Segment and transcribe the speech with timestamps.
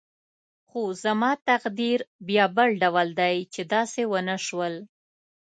[0.69, 4.73] خو زما تقدیر بیا بل ډول دی چې داسې ونه شول.